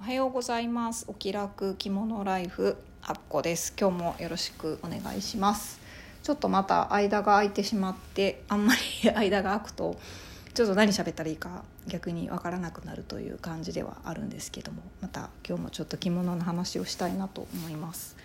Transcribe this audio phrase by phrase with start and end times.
[0.00, 1.04] おはようございます。
[1.08, 3.74] お気楽着物ライフあっこです。
[3.78, 5.80] 今日もよろしくお願いします。
[6.22, 9.98] ちょっとまた間が空いてしまってあんまり 間が空くと
[10.54, 18.16] ちょっと何喋ったらいいか逆にわからなくなるという感じではあるんですけどもまた今日もちょっと着物の話をしたいなと思います。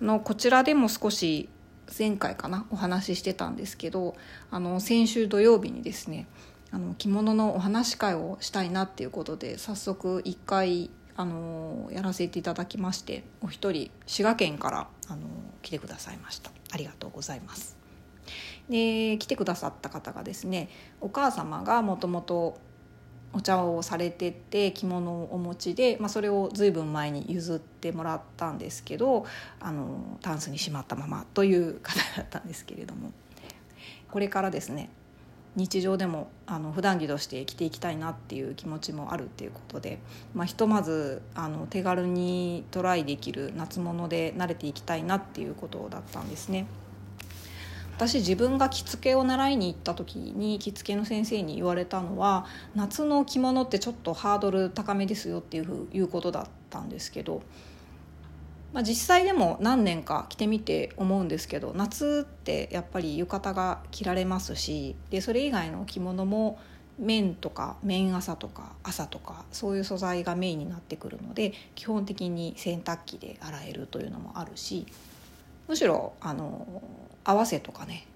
[0.00, 1.48] あのこちらでも少し
[1.96, 4.16] 前回かなお話ししてたんですけど
[4.50, 6.26] あの先週土曜日にですね
[6.72, 15.26] あの着物のお話会をしたいなっていうことで早速1回あのやらせていただきましてお一人滋賀県からあの
[15.60, 16.50] 来てくださいました。
[16.72, 17.76] ありがとうございます。
[18.68, 20.68] で来てくださった方がですね
[21.00, 22.58] お母様がもともと
[23.32, 29.26] お茶をされてて着物をお持ちで、まあ、それを随分前に譲ってもらったんですけど
[29.58, 33.12] あのタンスにしまったままという方だったんですけれども。
[34.10, 34.90] これからですね
[35.54, 39.98] 日常でもあの普段着として生きていきたいなっていう気持ちもあるっていうことで、
[40.34, 46.66] まあ、ひとまずあの手軽にトライできる夏物で慣れていきたいなっていうことだったんですね。
[47.96, 57.42] 私自分が着付けを習いに行った時に着付けの先生に言われたのは夏の着物ってちょっとハードル高めですよっていうふういうことだったんですけど
[58.72, 66.58] まあ、実際でも何年か着てみて思うんですけど夏ってやっぱり浴衣が着られますしでそれ以外の着物も
[66.98, 74.86] 綿とか綿朝とか朝とかそういう素材がメインになってくるので基本的に洗濯機で洗えるというのもあるし
[75.68, 76.82] むしろあの
[77.24, 78.06] 合わせとかね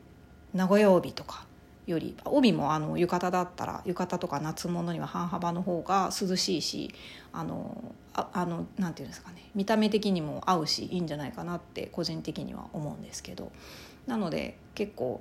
[0.55, 1.45] 名古屋帯とか
[1.87, 6.93] より帯もあの浴衣だったら浴衣とか夏物には半幅の方が涼しいし
[7.33, 13.53] あのああのなんていうんですかね見た目的にも合うしいいんじゃないかなって個人的には思うんですけど。
[14.07, 15.21] なので結構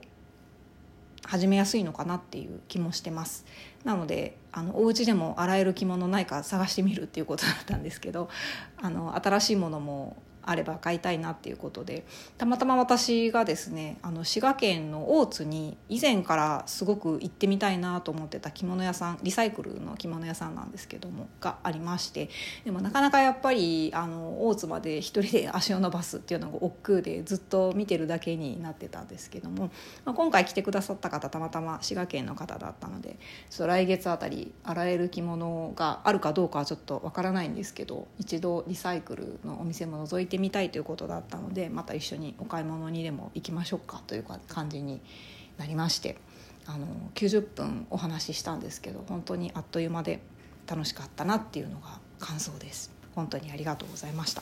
[1.25, 3.45] 始めやすいのかなっていう気もしてます。
[3.83, 8.29] なのであのお家でも洗える着物ないか探してみるっていうことだったんですけど
[8.77, 12.05] あの新しいものもあれば買いたいなっていうことで
[12.37, 22.29] たまたま私がですねあの滋賀県の大津に以前からすごく行ってみたいなと思ってた着物屋さんリサイクルの着物屋さんなんですけどもがありまして
[22.63, 29.71] でもなかなかやっぱりあの大津まで一人で足を伸ばすっていうのが億劫でずっと見てるだけになってたんですけども、
[30.05, 33.17] まあ、今回来てくださった方たまたま滋賀県の方だったので
[33.49, 45.01] ちょ来月あたり洗える着物があるかどうかはちょっとわからないんですけど一度リサイクルのお店も覗いててみたいということだったのでまた一緒にお買い物にでも行きましょうかという感じに
[45.57, 46.17] なりまして
[46.67, 50.19] あの90分お話ししたんですけど本当にあっという間で
[50.67, 52.91] 楽しかったなっていうのが感想です。
[53.13, 54.41] 本当にありがとうございました。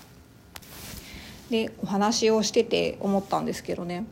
[1.51, 4.05] でお話をしてて思ったんですけどね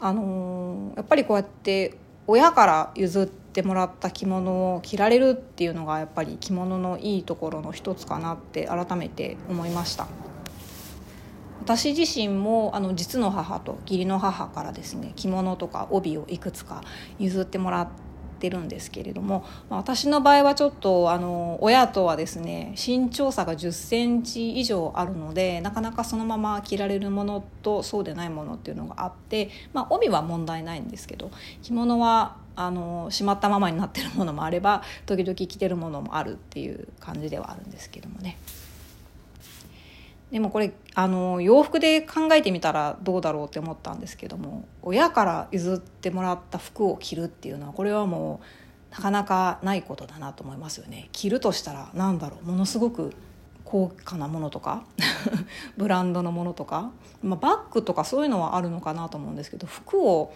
[0.00, 10.06] あのやっぱりこうやって親から譲ってもらった着物を着られるっていうのがやっぱり着物のいいところの一つかなって改めて思いました。
[11.60, 16.82] 私自身もあの実の母と義理の母からですね着物とか帯をいくつか
[17.18, 17.88] 譲ってもらっ
[18.38, 31.30] てるんですけれども、ま、私の場合はちょっとあの親とはですね身長差が1 0センチ以上あるのでなかなかそのまま着られるものとそうでないものっていうのがあって、まあ、帯は問題ないんですけど
[31.62, 38.38] 着物はあのしまったままになってるものもあれば時々着てるものもあるっていう感じではあるんですけどもね。
[40.30, 53.12] でもこれあの洋服で考えてみたらどうだろうって思ったんですけども親から譲ってもらった服を着るっていうのはこれはもうなかなかないことだなと思いますよね着るとしたら何だろうものすごく
[53.64, 54.84] 高価なものとか
[55.76, 56.90] ブランドのものとか、
[57.22, 60.32] まあ、バッグとかそういうのはあるのかなと思うんですけど服を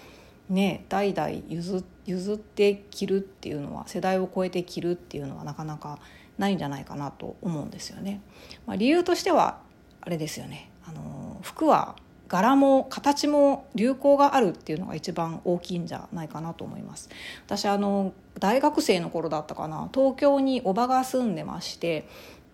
[0.49, 5.99] ね代々譲譲って着るっていうのは世代を超えて着るっていうのはなかなか
[6.39, 8.21] ないんじゃないかなと思うんですよね。
[8.67, 9.59] まあ、理由としては
[10.00, 10.71] あれですよね。
[10.84, 11.97] あの服は
[12.28, 17.11] 柄も形も流行があるっていうのが一番大きいんじゃないかなと思います。
[17.47, 19.88] 私あの大学生の頃だったかな。
[19.93, 22.06] 東京におばが住んでまして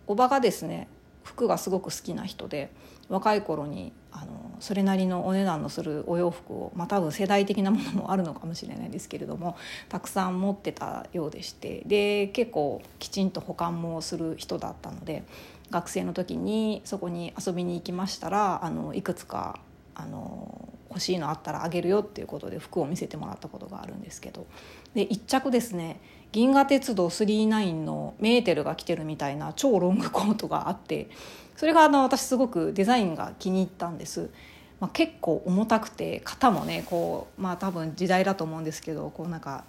[0.06, 0.88] おばがですね
[1.24, 2.72] 服がすごく好きな人で
[3.08, 9.56] 若い頃にあのそれなりのお値段のするお洋服を、まあ、多分世代的なものもあるのかもしれないですけれども
[9.90, 15.24] たくさん持ってたようでしてで結構きちんと保管もする人だったので
[15.70, 19.60] 学生の時にそこに遊びに行きましたらあのいくつか
[19.94, 24.46] あの欲しいのあったらあげるよっていうことで服を見せてもらったことがあるんですけど。
[24.94, 26.00] で1着ですね
[26.32, 31.08] 銀河鉄道999のメーテルが着てるみたいな超ロングコートがあって
[31.56, 34.30] それがあの私すごくデザインが気に入ったんです。
[34.78, 39.64] まあ、結構重たくて肩もねこうまあ多分時代だと思うんですけどこうなんか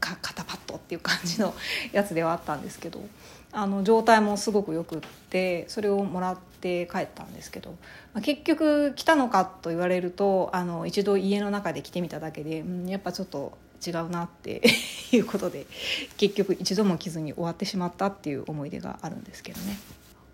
[0.00, 1.54] か肩パッドっていう感じの
[1.92, 3.00] やつではあったんですけど
[3.52, 7.70] あの状態もすごくよくってそれをもらって帰ったんですけど、
[8.12, 14.62] まあ、結局来たのかと言われるとあの一度家の中で来てみただけで、うん、やっぱちょっと違うなって
[15.12, 15.66] いうことで
[16.16, 19.78] 結局一度も着ずに終わってしまったっていう思い出があるんですけどね。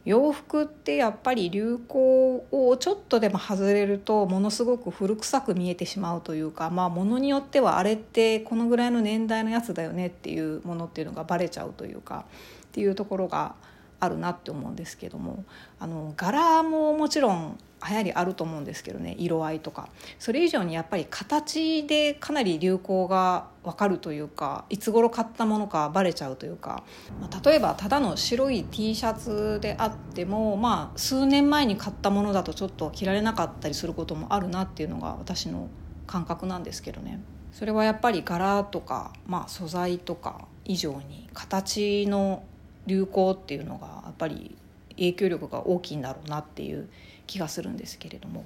[0.06, 12.25] 洋服ってやっぱり流行をちょっとでも外れるとものすごく古臭く見えてしまうというかまあものによってはあれってこのぐらいの年代のやつだよねっていうものっていうのがバレちゃうというか
[12.69, 13.55] っていうところが
[14.00, 15.44] あるなって思うんですけども
[15.79, 17.58] あの柄ももちろん
[17.88, 19.88] 流行りあると思うんですけどね色合いとか
[20.19, 26.82] それ以上にやっぱり形でかなり流行が分かるというかいつ頃買ったものかバレちゃうというか、
[27.21, 35.69] まあ、例えばただの白い T シャツであってもまあ数年前に買ったものだとちょっと着られなかったりすることもあるなっていうのが私の
[36.06, 37.21] 感覚なんですけどね。
[37.53, 42.44] それはやっぱり柄とか、まあ、素材とか以上に形の
[42.87, 44.56] 流行っていうのがやっぱり
[45.00, 46.88] 影響力が大きいんだろうなっていう
[47.26, 48.44] 気がするんですけれども、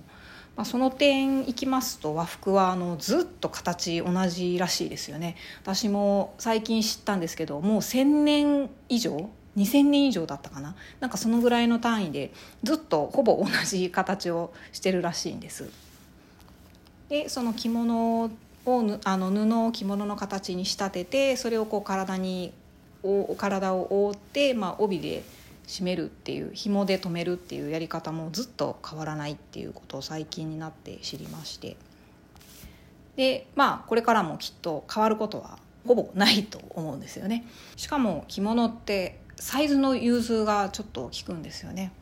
[0.56, 5.37] まあ、その点いきますと和服はあのずっと形同じらしいですよね。
[5.62, 10.77] 私も最近知ったんですけどもう1,000年以上2,000年以上だったかな。
[11.01, 15.71] なんかそのぐらいの単位でずっとほぼ同じ形をしてるらしいんです。
[17.09, 18.31] でその着物を
[19.05, 22.53] あの布を着物の形に仕立ててそれをこう体に
[23.37, 25.23] 体を覆って、まあ、帯で
[25.66, 31.76] 締めるっていう紐で留めるっていうやり方もずっと変わらないっていうことを最近になって知りまして。
[33.16, 37.46] でまあこれからもきっと変わることはほぼないと思うんですよね。
[37.76, 41.93] しかも着物ってサイズの融通がちょっと効くんですよね。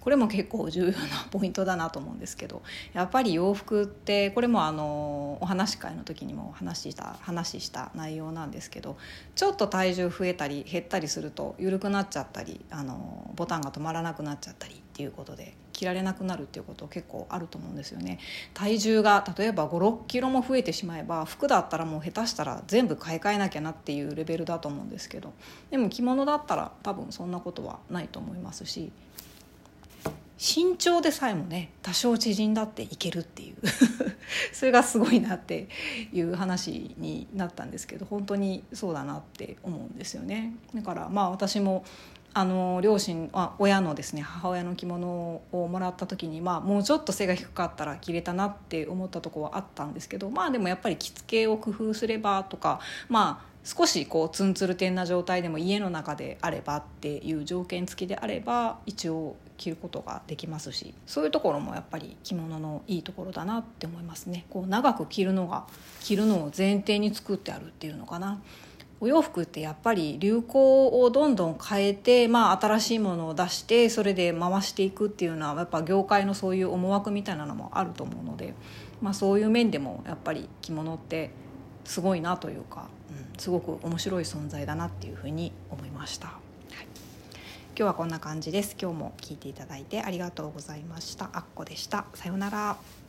[0.00, 0.92] これも結構重要な
[1.30, 2.62] ポイントだなと思うんですけど
[2.92, 8.96] やっぱり洋服ってこれもあのお話し会の時にも話した話した内容なんですけど
[9.34, 18.18] ちょっと体重増えたり減ったりすると緩くなっちゃったりあのボタンが止まらなくなっちゃったりっていうことで着られなくなるっていうこと結構あると思うんですよね。
[18.52, 25.32] 体重が例えば56キロも増えてしまえば服だったらもう下手したら全部買い替えなきゃなっていうレベルだと思うんですけど
[25.70, 28.92] でも着物だったら多分そんなことはないと思いますし
[30.40, 33.56] 身長でさえもね多少縮んだっていけるっていう
[34.54, 35.68] それがすごいなって
[36.14, 40.54] いう話になったんですけど本当にそうだなって思うんですよね。
[40.74, 41.84] だからまあ私も
[42.32, 64.46] あの両親あ親のですね母親の着物をもらった時に、まあ、もうちょっと背が低かったら着れたなって思ったとこはあったんですけどまあでもやっぱり着付けを工夫すればとかまあ少しこうツンツルテンな状態でも家の中であればっていう条件付きであれば一応着ることができますしそういうところもやっぱり着物のいいところだなって思いますね。
[64.48, 65.66] こう長く着るのが
[66.00, 68.40] 着るのを前提に作ってあるっていうのかな。
[69.02, 78.52] お洋服ってやっぱり流行をどんどん変えて、まあ、新しいものを出してそれで回していくっていうのはやっぱ業界のそういう思惑みたいなのもあると思うので、
[79.00, 81.30] まあ、そういう面でもやっぱり着物って
[81.84, 86.28] すごいなというか、うん、すごく面白い存在だなっていうふうに思いました。
[86.28, 86.86] はい、
[87.76, 88.76] 今日はこんな感じです。
[88.80, 91.30] 今日も聞いていただいてありがとうございました。
[91.32, 92.04] あっこでした。
[92.14, 92.99] さようなら。